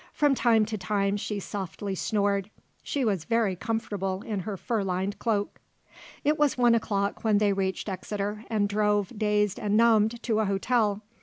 From 0.13 0.33
time 0.33 0.65
to 0.65 0.79
time 0.79 1.15
she 1.15 1.39
softly 1.39 1.93
snored. 1.93 2.49
She 2.81 3.05
was 3.05 3.23
very 3.25 3.55
comfortable 3.55 4.23
in 4.23 4.39
her 4.39 4.57
fur 4.57 4.81
lined 4.83 5.19
cloak. 5.19 5.61
It 6.23 6.39
was 6.39 6.57
one 6.57 6.73
o'clock 6.73 7.23
when 7.23 7.37
they 7.37 7.53
reached 7.53 7.87
Exeter 7.87 8.43
and 8.49 8.67
drove, 8.67 9.13
dazed 9.15 9.59
and 9.59 9.77
numbed, 9.77 10.23
to 10.23 10.39
a 10.39 10.45
hotel. 10.45 11.03